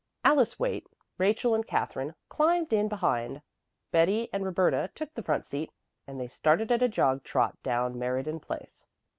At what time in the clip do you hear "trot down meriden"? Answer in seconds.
7.23-8.39